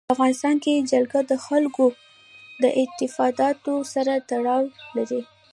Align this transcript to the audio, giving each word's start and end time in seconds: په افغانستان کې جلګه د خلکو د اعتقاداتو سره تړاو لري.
په 0.07 0.11
افغانستان 0.15 0.55
کې 0.63 0.85
جلګه 0.91 1.19
د 1.31 1.33
خلکو 1.45 1.85
د 2.61 2.63
اعتقاداتو 2.79 3.73
سره 3.93 4.13
تړاو 4.29 4.63
لري. 4.97 5.21